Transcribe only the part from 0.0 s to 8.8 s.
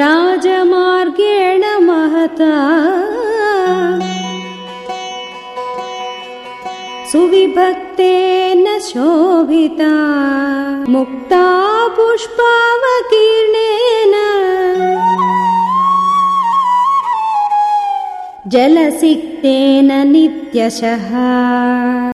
राजमार्गेण महता सुविभक्तेन